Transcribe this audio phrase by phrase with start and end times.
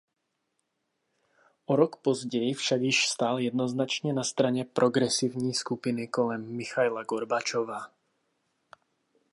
[1.67, 7.91] O rok později však již stál jednoznačně na straně progresivní skupiny kolem Michaila Gorbačova.